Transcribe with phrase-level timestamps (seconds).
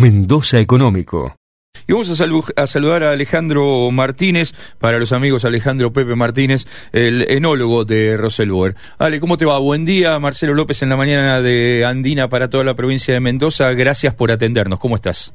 [0.00, 1.36] Mendoza Económico.
[1.86, 7.84] Y vamos a, saludar a Alejandro Martínez, para los amigos Alejandro Pepe Martínez, el enólogo
[7.84, 8.76] de Roselboer.
[8.98, 9.58] Ale, ¿cómo te va?
[9.58, 13.72] Buen día, Marcelo López en la mañana de Andina para toda la provincia de Mendoza.
[13.74, 14.78] Gracias por atendernos.
[14.78, 15.34] ¿Cómo estás?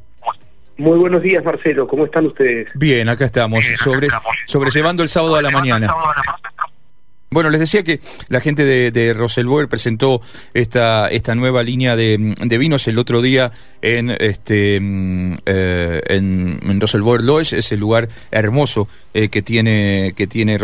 [0.77, 1.87] Muy buenos días, Marcelo.
[1.87, 2.67] ¿Cómo están ustedes?
[2.73, 4.07] Bien, acá estamos, sobre,
[4.45, 5.93] sobrellevando el sábado a la mañana.
[7.35, 7.99] Bueno, les decía que
[8.29, 9.13] la gente de, de
[9.67, 10.21] presentó
[10.53, 16.79] esta, esta nueva línea de, vinos el otro día en, este, mm, eh, en, en
[17.25, 20.57] Lodge, ese lugar hermoso eh, que tiene, que tiene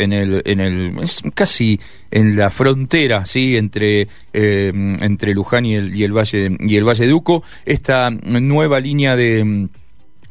[0.00, 1.78] en el, en el, es casi
[2.10, 3.56] en la frontera, ¿sí?
[3.56, 7.44] entre, eh, entre Luján y el, y el Valle, y el Valle Duco.
[7.64, 9.68] Esta nueva línea de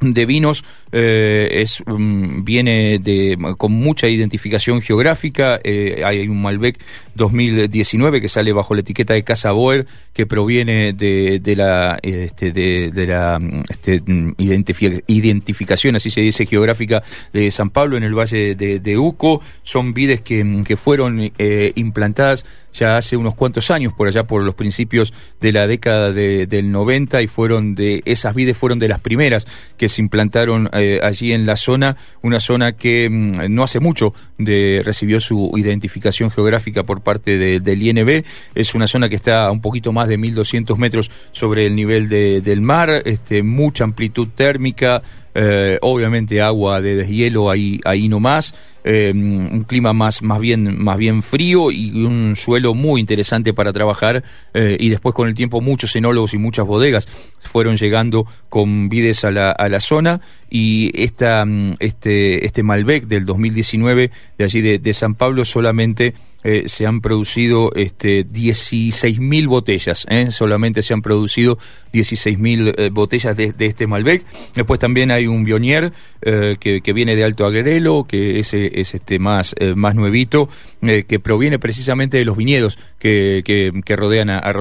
[0.01, 6.79] de vinos eh, es mm, viene de con mucha identificación geográfica eh, hay un Malbec
[7.15, 12.51] 2019 que sale bajo la etiqueta de Casa Boer que proviene de, de la este,
[12.51, 14.01] de, la este,
[15.07, 19.41] identificación así se dice geográfica de San Pablo en el valle de, Uco.
[19.63, 24.43] Son vides que, que fueron eh, implantadas ya hace unos cuantos años, por allá por
[24.43, 28.99] los principios de la década del 90, y fueron de, esas vides fueron de las
[28.99, 33.79] primeras que se implantaron eh, allí en la zona, una zona que mm, no hace
[33.79, 38.23] mucho de, recibió su identificación geográfica por parte del INB,
[38.55, 42.09] es una zona que está a un poquito más de 1200 metros sobre el nivel
[42.09, 45.01] del mar, este, mucha amplitud térmica,
[45.35, 50.97] eh, obviamente agua de deshielo ahí, ahí nomás, eh, un clima más, más, bien, más
[50.97, 55.61] bien frío y un suelo muy interesante para trabajar eh, y después con el tiempo
[55.61, 57.07] muchos enólogos y muchas bodegas
[57.41, 63.05] fueron llegando con vides a la, a la zona y esta, mm, este, este Malbec
[63.05, 69.47] del 2019 de allí de, de San Pablo solamente eh, se han producido este, 16.000
[69.47, 71.57] botellas, solamente se han producido
[71.91, 74.23] 16.000 eh, botellas de, este Malbec.
[74.55, 75.91] Después también hay un Bionier
[76.21, 78.39] que, que, viene de Alto Agrelo, que
[78.73, 80.49] es, es este más, más nuevito,
[80.81, 84.53] que proviene precisamente de los viñedos que, que, rodean a, a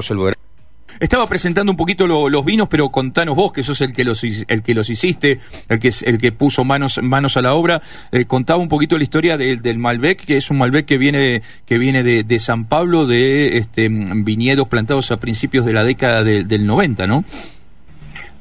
[1.01, 4.63] estaba presentando un poquito los vinos, pero contanos vos, que sos el que los, el
[4.63, 5.39] que los hiciste,
[5.69, 7.83] el que, el que puso manos, manos a la obra.
[8.11, 11.79] Eh, contaba un poquito la historia del Malbec, que es un Malbec que viene, que
[11.79, 17.07] viene de, San Pablo, de este, viñedos plantados a principios de la década del 90,
[17.07, 17.25] ¿no?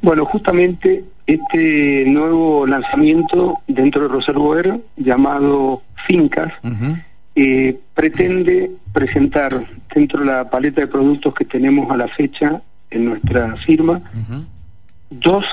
[0.02, 6.54] Bueno, justamente este nuevo lanzamiento dentro de Roserboer, llamado Fincas,
[7.36, 9.54] eh, pretende presentar
[9.94, 14.02] dentro de la paleta de productos que tenemos a la fecha en nuestra firma
[15.10, 15.44] dos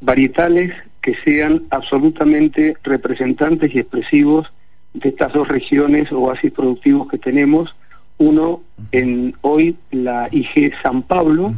[0.00, 4.46] varietales que sean absolutamente representantes y expresivos
[4.94, 7.74] de estas dos regiones o oasis productivos que tenemos.
[8.18, 8.60] Uno
[8.90, 11.54] en hoy la IG San Pablo,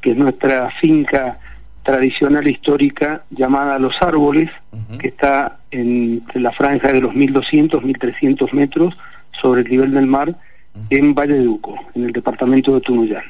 [0.00, 1.38] que es nuestra finca
[1.82, 4.50] tradicional histórica llamada Los Árboles,
[4.98, 8.96] que está en la franja de los 1200, 1300 metros
[9.40, 10.34] sobre el nivel del mar
[10.90, 13.24] en Valle de Uco, en el departamento de Tunuyán.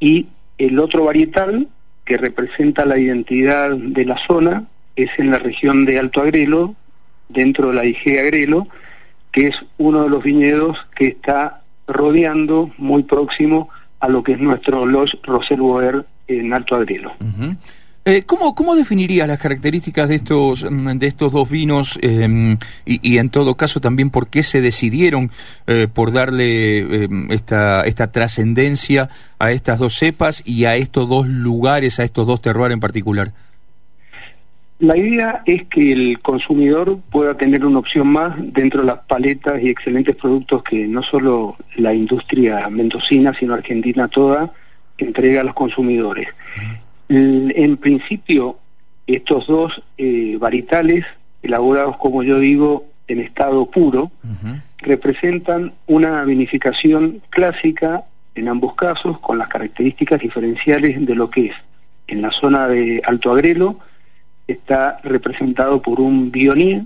[0.00, 0.26] Y
[0.58, 1.68] el otro varietal
[2.04, 4.64] que representa la identidad de la zona
[4.96, 6.74] es en la región de Alto Agrelo,
[7.28, 8.66] dentro de la IG Agrelo,
[9.32, 13.70] que es uno de los viñedos que está rodeando muy próximo
[14.00, 16.04] a lo que es nuestro Los Roselboer
[16.38, 17.12] en Alto Agrelo.
[18.04, 23.18] Eh, ¿cómo, ¿Cómo definirías las características de estos, mm, de estos dos vinos em, y,
[23.18, 25.30] en todo caso también por qué se decidieron
[25.68, 31.28] eh, por darle em, esta, esta trascendencia a estas dos cepas y a estos dos
[31.28, 33.30] lugares, a estos dos terroirs en particular?
[34.80, 39.62] La idea es que el consumidor pueda tener una opción más dentro de las paletas
[39.62, 44.52] y excelentes productos que no solo la industria mendocina, sino argentina toda
[45.02, 46.28] entrega a los consumidores.
[47.08, 48.58] En principio,
[49.06, 51.04] estos dos eh, varietales,
[51.42, 54.10] elaborados, como yo digo, en estado puro,
[54.78, 58.04] representan una vinificación clásica
[58.34, 61.54] en ambos casos, con las características diferenciales de lo que es.
[62.06, 63.78] En la zona de Alto Agrelo
[64.46, 66.84] está representado por un bionier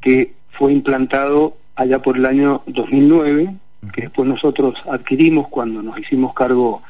[0.00, 3.54] que fue implantado allá por el año 2009,
[3.92, 6.82] que después nosotros adquirimos cuando nos hicimos cargo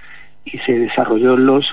[0.46, 1.66] y se desarrolló los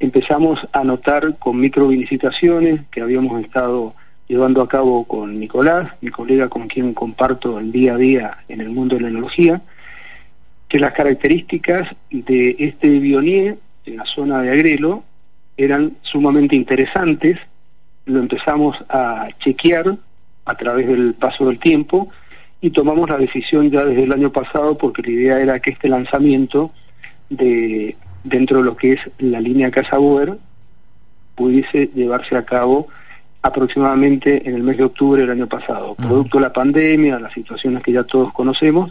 [0.00, 3.94] empezamos a notar con microvinicitaciones que habíamos estado
[4.28, 8.60] llevando a cabo con Nicolás, mi colega con quien comparto el día a día en
[8.60, 9.60] el mundo de la enología,
[10.68, 15.02] que las características de este bionier en la zona de Agrelo
[15.56, 17.38] eran sumamente interesantes,
[18.04, 19.96] lo empezamos a chequear
[20.44, 22.08] a través del paso del tiempo
[22.60, 25.88] y tomamos la decisión ya desde el año pasado porque la idea era que este
[25.88, 26.70] lanzamiento
[27.30, 30.38] de dentro de lo que es la línea Casa Boer
[31.34, 32.88] pudiese llevarse a cabo
[33.42, 35.94] aproximadamente en el mes de octubre del año pasado.
[35.94, 38.90] Producto de la pandemia, las situaciones que ya todos conocemos,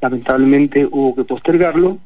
[0.00, 1.98] lamentablemente hubo que postergarlo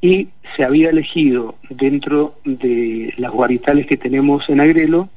[0.00, 5.08] y se había elegido dentro de las guaritales que tenemos en Agrelo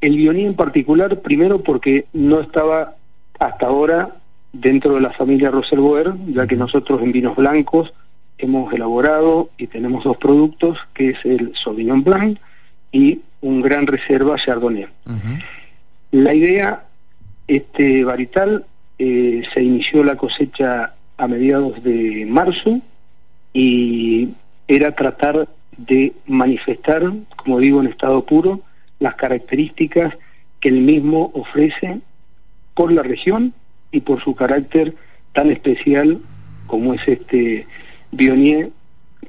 [0.00, 2.94] el guioní en particular, primero porque no estaba
[3.38, 4.10] hasta ahora
[4.52, 7.92] dentro de la familia Roselboer, ya que nosotros en vinos blancos
[8.38, 12.38] hemos elaborado y tenemos dos productos, que es el Sauvignon Blanc
[12.92, 14.86] y un gran reserva Chardonnay.
[16.12, 16.84] La idea,
[17.46, 18.64] este varital,
[18.98, 22.80] eh, se inició la cosecha a mediados de marzo
[23.52, 24.30] y
[24.68, 27.02] era tratar de manifestar,
[27.36, 28.60] como digo, en estado puro,
[28.98, 30.14] las características
[30.60, 32.00] que el mismo ofrece
[32.74, 33.52] por la región
[33.92, 34.94] y por su carácter
[35.32, 36.18] tan especial
[36.66, 37.66] como es este
[38.12, 38.70] Bionier,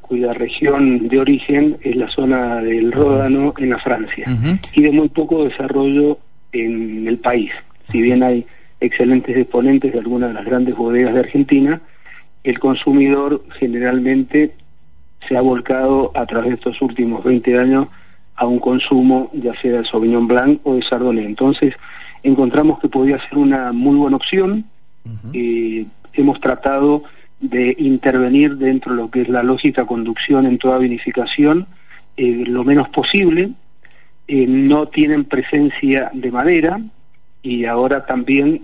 [0.02, 4.26] cuya región de origen es la zona del Ródano en la Francia,
[4.74, 6.20] y de muy poco desarrollo
[6.52, 7.52] en el país.
[7.92, 8.46] Si bien hay
[8.80, 11.82] excelentes exponentes de algunas de las grandes bodegas de Argentina,
[12.44, 14.54] el consumidor generalmente
[15.28, 17.88] se ha volcado a través de estos últimos 20 años
[18.36, 21.26] a un consumo ya sea de Sauvignon Blanc o de Chardonnay.
[21.26, 21.74] Entonces
[22.24, 24.66] encontramos que podía ser una muy buena opción.
[25.34, 27.04] Eh, hemos tratado
[27.40, 31.68] de intervenir dentro de lo que es la lógica conducción en toda vinificación
[32.18, 33.52] eh, lo menos posible.
[34.28, 36.82] Eh, no tienen presencia de madera
[37.44, 38.64] y ahora también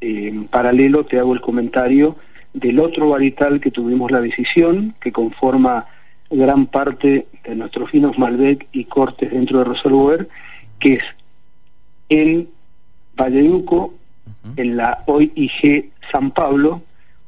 [0.00, 2.16] en paralelo te hago el comentario
[2.52, 5.86] del otro varital que tuvimos la decisión, que conforma
[6.28, 10.28] gran parte de nuestros finos Malbec y cortes dentro de Roselboer,
[10.78, 11.04] que es
[12.08, 12.48] en
[13.16, 13.94] Valleduco,
[14.56, 16.82] en la OIG San Pablo,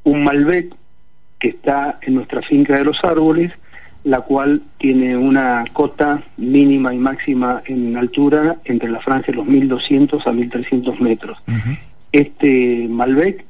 [0.05, 0.75] un Malbec
[1.39, 3.53] que está en nuestra finca de los árboles,
[4.05, 9.47] la cual tiene una cota mínima y máxima en altura entre la franja de los
[9.47, 11.39] 1200 a 1300 metros.
[12.13, 13.45] Este Malbec,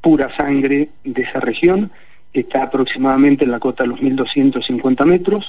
[0.00, 1.90] pura sangre de esa región,
[2.32, 5.46] está aproximadamente en la cota de los 1250 metros.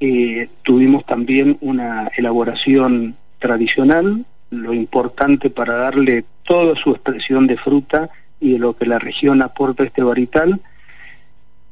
[0.00, 8.10] Eh, tuvimos también una elaboración tradicional, lo importante para darle toda su expresión de fruta
[8.40, 10.60] y de lo que la región aporta a este varital.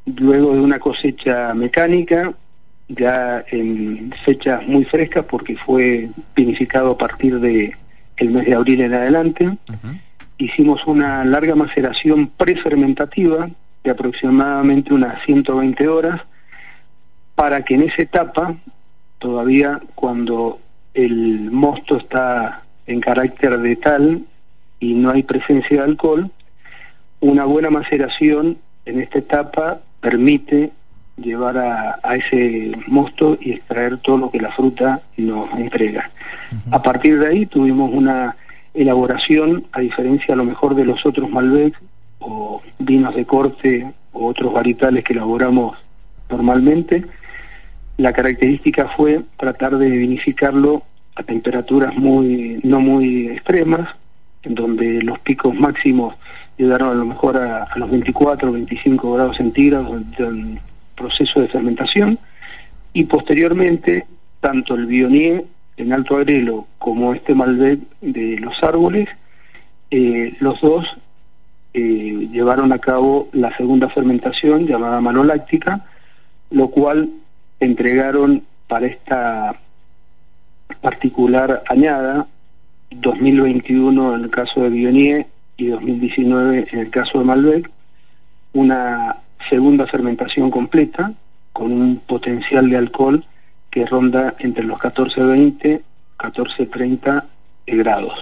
[0.04, 2.32] Luego de una cosecha mecánica,
[2.88, 7.76] ya en fechas muy frescas, porque fue vinificado a partir de
[8.16, 9.56] el mes de abril en adelante,
[10.38, 13.48] hicimos una larga maceración prefermentativa
[13.84, 16.20] de aproximadamente unas 120 horas
[17.34, 18.54] para que en esa etapa,
[19.18, 20.60] todavía cuando
[20.94, 24.22] el mosto está en carácter de tal
[24.80, 26.30] y no hay presencia de alcohol,
[27.22, 30.72] una buena maceración en esta etapa permite
[31.16, 36.10] llevar a, ese mosto y extraer todo lo que la fruta nos entrega.
[36.72, 38.36] A partir de ahí tuvimos una
[38.74, 41.74] elaboración, a diferencia a lo mejor de los otros Malbec,
[42.19, 45.76] o vinos de corte o otros varietales que elaboramos
[46.28, 47.04] normalmente.
[47.98, 50.82] La característica fue tratar de vinificarlo
[51.14, 53.88] a temperaturas muy no muy extremas,
[54.42, 56.16] en donde los picos máximos
[56.62, 60.60] llegaron a lo mejor a, los 24 o 25 grados centígrados del
[60.96, 62.18] proceso de fermentación.
[62.92, 64.06] Y posteriormente
[64.40, 65.44] tanto el Bionier
[65.76, 69.08] en Alto Agrelo como este Malbec de los árboles,
[69.90, 70.86] eh, los dos
[71.74, 75.84] eh, llevaron a cabo la segunda fermentación llamada manoláctica,
[76.50, 77.10] lo cual
[77.58, 79.56] entregaron para esta
[80.81, 82.26] particular añada
[82.90, 87.70] 2021 en el caso de Bionier y 2019 en el caso de Malbec,
[88.52, 89.16] una
[89.48, 91.12] segunda fermentación completa
[91.52, 93.24] con un potencial de alcohol
[93.70, 95.80] que ronda entre los 14-20,
[96.18, 97.24] 14-30
[97.66, 98.14] grados.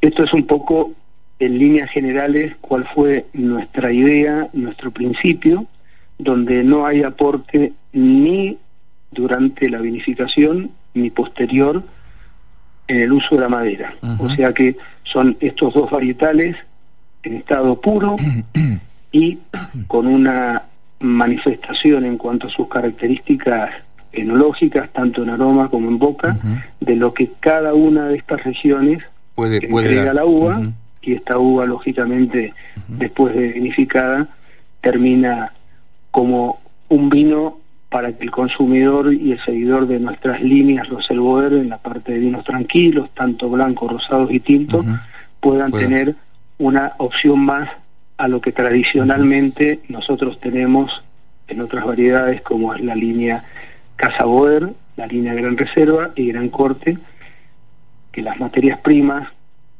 [0.00, 0.92] Esto es un poco
[1.38, 5.66] en líneas generales cuál fue nuestra idea, nuestro principio,
[6.18, 8.58] donde no hay aporte ni
[9.10, 11.82] durante la vinificación ni posterior
[12.88, 13.94] en el uso de la madera.
[14.18, 16.56] O sea que son estos dos varietales
[17.22, 18.16] en estado puro
[19.12, 19.38] y
[19.86, 20.62] con una
[21.00, 23.70] manifestación en cuanto a sus características
[24.12, 26.36] enológicas, tanto en aroma como en boca,
[26.80, 29.02] de lo que cada una de estas regiones
[29.34, 30.62] puede, entrega la uva
[31.02, 32.54] y esta uva, lógicamente,
[32.88, 34.28] después de vinificada,
[34.80, 35.52] termina
[36.10, 41.68] como un vino para que el consumidor y el seguidor de nuestras líneas Roselboer en
[41.68, 44.84] la parte de vinos tranquilos, tanto blancos, rosados y tintos,
[45.40, 46.16] puedan tener
[46.58, 47.70] una opción más
[48.18, 50.90] a lo que tradicionalmente nosotros tenemos
[51.48, 53.44] en otras variedades como es la línea
[53.94, 56.98] Casa Boer, la línea Gran Reserva y Gran Corte,
[58.10, 59.28] que las materias primas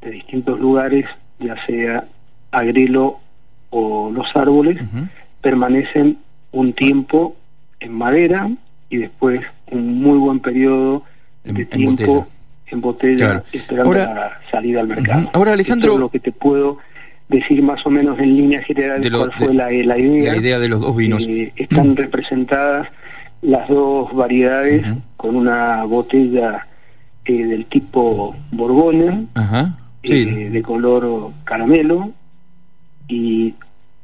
[0.01, 1.07] de distintos lugares,
[1.39, 2.05] ya sea
[2.51, 3.21] agrelo
[3.71, 4.81] o los árboles,
[5.41, 6.19] permanecen
[6.53, 7.37] un tiempo
[7.81, 8.51] en madera
[8.91, 9.41] y después
[9.71, 11.03] un muy buen periodo
[11.45, 12.27] de tiempo
[12.69, 15.31] en botella esperando la salida al mercado.
[15.33, 15.99] Ahora, Alejandro...
[15.99, 16.79] lo que te puedo
[17.29, 20.33] decir más o menos en líneas generales cuál fue la, la, idea.
[20.33, 21.27] La idea de los dos vinos.
[21.29, 22.89] Eh, están representadas
[23.43, 26.67] las dos variedades con una botella
[27.25, 29.25] eh, del tipo Borgoña,
[30.03, 32.13] eh, de color caramelo,
[33.09, 33.55] y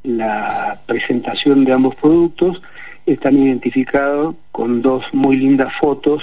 [0.05, 2.61] la presentación de ambos productos
[3.07, 6.23] están identificados con dos muy lindas fotos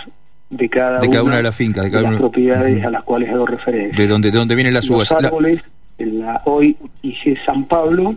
[0.49, 3.95] de cada, una, de las fincas, de, las propiedades a las cuales hago referencia.
[3.95, 5.11] De donde, de donde vienen las uvas.
[5.11, 5.61] Los árboles,
[5.97, 8.15] la hoy IG San Pablo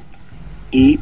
[0.71, 0.99] y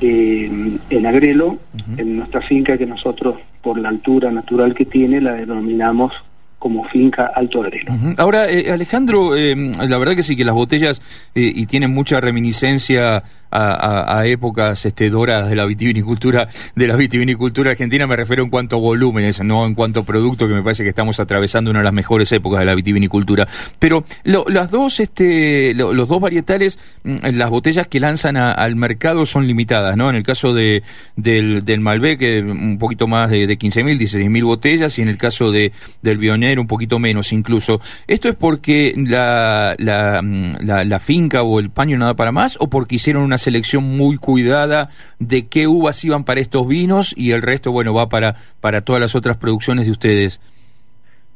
[0.00, 1.58] eh, en Agrelo,
[1.96, 6.12] en nuestra finca que nosotros, por la altura natural que tiene, la denominamos
[6.58, 7.92] como finca Alto Agrelo.
[8.16, 11.00] Ahora, eh, Alejandro, eh, la verdad que sí, que las botellas
[11.34, 17.70] eh, y tienen mucha reminiscencia a, épocas este, doradas de la vitivinicultura de la vitivinicultura
[17.70, 20.82] argentina me refiero en cuanto a volúmenes no en cuanto a producto que me parece
[20.82, 23.48] que estamos atravesando una de las mejores épocas de la vitivinicultura.
[23.78, 29.46] Pero las dos este los dos varietales mm, las botellas que lanzan al mercado son
[29.46, 30.82] limitadas no en el caso de
[31.16, 35.72] del, Malbec un poquito más de, de 15.000 16.000 botellas y en el caso de
[36.02, 37.80] del Bioner un poquito menos incluso.
[38.06, 42.56] Esto es porque la, la, mm, la, la finca o el paño nada para más
[42.60, 47.30] o porque hicieron una selección muy cuidada de qué uvas iban para estos vinos y
[47.32, 50.40] el resto, bueno, va para, para todas las otras producciones de ustedes.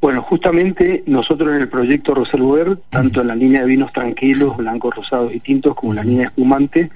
[0.01, 4.97] Bueno, justamente nosotros en el proyecto Roselwer, tanto en la línea de vinos tranquilos, blancos,
[4.97, 6.91] rosados y tintos, como en la línea espumante,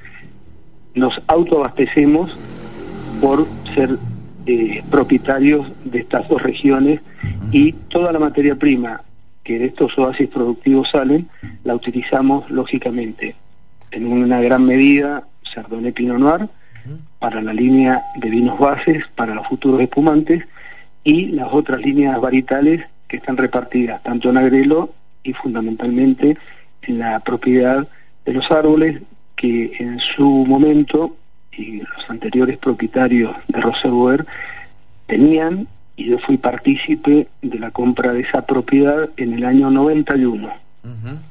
[0.96, 2.36] nos autoabastecemos
[3.20, 3.96] por ser
[4.46, 7.00] eh, propietarios de estas dos regiones
[7.52, 9.02] y toda la materia prima
[9.44, 11.28] que de estos oasis productivos salen,
[11.62, 13.36] la utilizamos lógicamente
[13.96, 16.48] en una gran medida Chardonnay Pinot Noir
[17.18, 20.44] para la línea de vinos bases, para los futuros espumantes
[21.02, 24.90] y las otras líneas varietales que están repartidas tanto en agrelo
[25.24, 26.36] y fundamentalmente
[26.82, 27.88] en la propiedad
[28.26, 29.02] de los árboles
[29.34, 31.16] que en su momento
[31.52, 34.26] y los anteriores propietarios de Roserboer
[35.06, 40.65] tenían y yo fui partícipe de la compra de esa propiedad en el año 91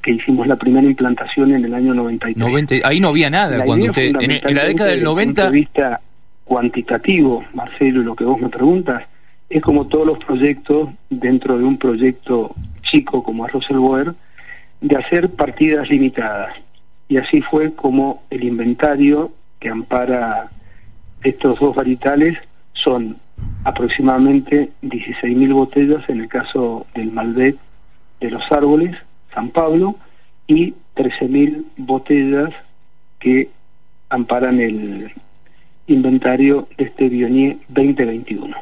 [0.01, 2.83] que hicimos la primera implantación en el año 93.
[2.83, 5.05] ahí no había nada cuando usted, en, la década del 90...
[5.05, 6.01] Desde el punto de vista
[6.43, 9.03] cuantitativo, Marcelo, lo que vos me preguntas,
[9.49, 14.13] es como todos los proyectos dentro de un proyecto chico como Arroz el Boer,
[14.81, 16.55] de hacer partidas limitadas.
[17.07, 20.49] Y así fue como el inventario que ampara
[21.23, 22.37] estos dos varietales
[22.73, 23.17] son
[23.63, 27.57] aproximadamente 16.000 botellas en el caso del Malbec
[28.19, 28.95] de los árboles
[29.35, 29.95] San Pablo
[30.47, 32.49] y 13.000 botellas
[33.19, 33.49] que
[34.09, 35.11] amparan el
[35.87, 38.55] inventario de este Bionier 2021.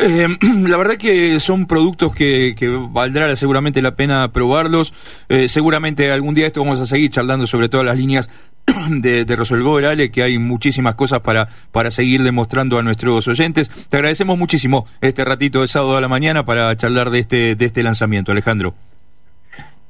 [0.00, 0.28] Eh,
[0.68, 2.54] la verdad que son productos que,
[2.90, 4.92] valdrá seguramente la pena probarlos.
[5.28, 8.30] Eh, seguramente algún día esto vamos a seguir charlando sobre todas las líneas
[8.90, 9.78] de, de Rosolgo
[10.12, 13.70] que hay muchísimas cosas para, para seguir demostrando a nuestros oyentes.
[13.88, 17.64] Te agradecemos muchísimo este ratito de sábado a la mañana para charlar de este, de
[17.64, 18.74] este lanzamiento, Alejandro.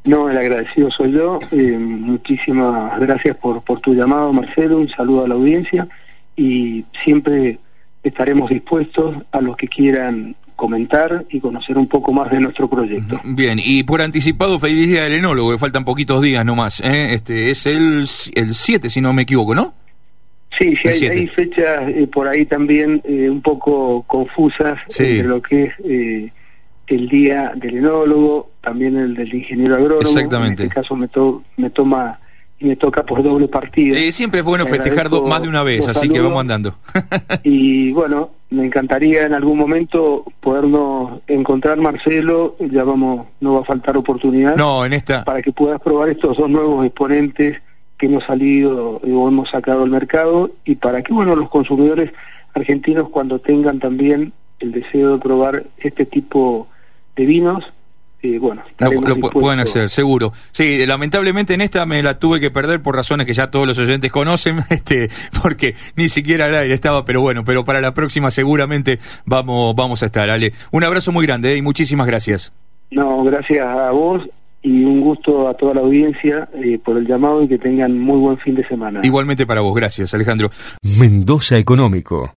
[0.04, 1.38] No, el agradecido soy yo.
[1.52, 4.78] Eh, muchísimas gracias por, por tu llamado, Marcelo.
[4.78, 5.86] Un saludo a la audiencia
[6.36, 7.58] y siempre
[8.02, 13.18] estaremos dispuestos a los que quieran comentar y conocer un poco más de nuestro proyecto.
[13.24, 16.80] Bien, y por anticipado, feliz día del enólogo, que faltan poquitos días nomás.
[16.80, 17.14] ¿eh?
[17.14, 19.72] Este Es el 7, si no me equivoco, ¿no?
[20.58, 25.64] Sí, sí hay, fechas eh, por ahí también eh, un poco confusas entre lo que
[25.64, 25.72] es
[26.88, 30.02] el día del enólogo, también el del ingeniero agrónomo.
[30.02, 30.62] Exactamente.
[30.62, 31.08] En este caso me,
[31.56, 32.18] me toma
[32.60, 33.96] y me toca por doble partido.
[33.96, 36.74] Eh, siempre es bueno festejar más de una vez, así que vamos andando.
[37.42, 43.64] y bueno, me encantaría en algún momento podernos encontrar, Marcelo, ya vamos, no va a
[43.64, 44.56] faltar oportunidad.
[44.56, 45.24] No, en esta.
[45.24, 47.56] Para que puedas probar estos dos nuevos exponentes
[47.96, 52.12] que hemos salido o hemos sacado al mercado y para que, bueno, los consumidores
[52.54, 56.68] argentinos cuando tengan también el deseo de probar este tipo
[57.16, 57.64] de vinos.
[58.22, 60.32] Eh, bueno, lo, pueden hacer, seguro.
[60.52, 63.78] Sí, lamentablemente en esta me la tuve que perder por razones que ya todos los
[63.78, 65.08] oyentes conocen, este,
[65.42, 70.02] porque ni siquiera al aire estaba, pero bueno, pero para la próxima seguramente vamos, vamos
[70.02, 70.28] a estar.
[70.28, 72.52] Ale, un abrazo muy grande eh, y muchísimas gracias.
[72.90, 74.22] No, gracias a vos
[74.62, 78.18] y un gusto a toda la audiencia eh, por el llamado y que tengan muy
[78.18, 79.00] buen fin de semana.
[79.02, 80.50] Igualmente para vos, gracias Alejandro.
[80.98, 82.34] Mendoza Económico.